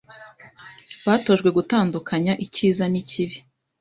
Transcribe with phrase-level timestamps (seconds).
[1.05, 3.37] batojwe gutandukanya icyiza n’ikibi